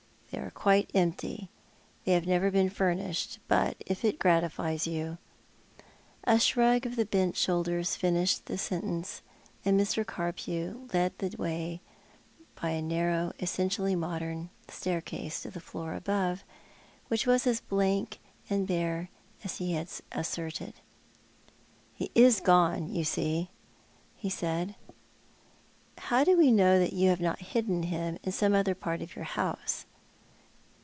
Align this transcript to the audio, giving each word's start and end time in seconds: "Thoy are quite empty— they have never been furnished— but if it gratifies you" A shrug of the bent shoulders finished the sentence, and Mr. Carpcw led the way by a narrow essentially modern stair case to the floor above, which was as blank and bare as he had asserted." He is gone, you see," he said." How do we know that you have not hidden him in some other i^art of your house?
"Thoy 0.31 0.47
are 0.47 0.51
quite 0.51 0.89
empty— 0.95 1.49
they 2.05 2.13
have 2.13 2.25
never 2.25 2.49
been 2.49 2.69
furnished— 2.69 3.39
but 3.49 3.75
if 3.85 4.05
it 4.05 4.17
gratifies 4.17 4.87
you" 4.87 5.17
A 6.23 6.39
shrug 6.39 6.85
of 6.85 6.95
the 6.95 7.03
bent 7.05 7.35
shoulders 7.35 7.97
finished 7.97 8.45
the 8.45 8.57
sentence, 8.57 9.21
and 9.65 9.77
Mr. 9.77 10.05
Carpcw 10.05 10.91
led 10.93 11.17
the 11.17 11.35
way 11.37 11.81
by 12.61 12.69
a 12.69 12.81
narrow 12.81 13.33
essentially 13.41 13.93
modern 13.93 14.49
stair 14.69 15.01
case 15.01 15.41
to 15.41 15.51
the 15.51 15.59
floor 15.59 15.95
above, 15.95 16.45
which 17.09 17.27
was 17.27 17.45
as 17.45 17.59
blank 17.59 18.17
and 18.49 18.65
bare 18.65 19.09
as 19.43 19.57
he 19.57 19.73
had 19.73 19.89
asserted." 20.13 20.75
He 21.97 22.09
is 22.15 22.39
gone, 22.39 22.87
you 22.95 23.03
see," 23.03 23.49
he 24.15 24.29
said." 24.29 24.75
How 25.97 26.23
do 26.23 26.37
we 26.37 26.51
know 26.53 26.79
that 26.79 26.93
you 26.93 27.09
have 27.09 27.19
not 27.21 27.39
hidden 27.39 27.83
him 27.83 28.17
in 28.23 28.31
some 28.31 28.53
other 28.53 28.73
i^art 28.73 29.01
of 29.03 29.13
your 29.13 29.25
house? 29.25 29.85